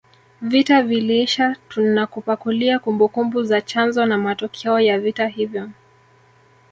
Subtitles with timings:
[0.41, 5.69] Vita viliisha tunakupakulia kumbukumbu za chanzo na matokeo ya vita hivyo